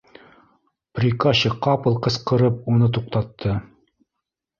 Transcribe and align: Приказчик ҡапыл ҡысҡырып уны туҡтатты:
Приказчик 0.99 1.59
ҡапыл 1.65 1.97
ҡысҡырып 2.07 2.65
уны 2.73 2.89
туҡтатты: 2.97 3.53